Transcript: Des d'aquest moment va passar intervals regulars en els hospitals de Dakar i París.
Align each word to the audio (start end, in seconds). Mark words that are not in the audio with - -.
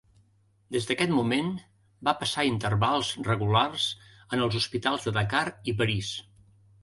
Des 0.75 0.85
d'aquest 0.91 1.11
moment 1.17 1.49
va 2.09 2.13
passar 2.21 2.45
intervals 2.47 3.11
regulars 3.27 3.85
en 4.37 4.43
els 4.47 4.59
hospitals 4.61 5.05
de 5.11 5.13
Dakar 5.19 5.45
i 5.73 5.77
París. 5.83 6.11